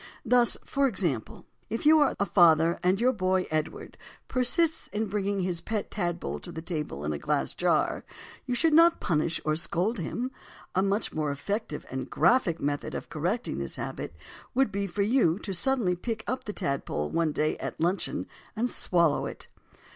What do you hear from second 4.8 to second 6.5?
in bringing his pet tadpole